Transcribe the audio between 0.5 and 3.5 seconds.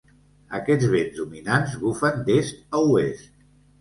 Aquests vents dominants bufen d'est a oest.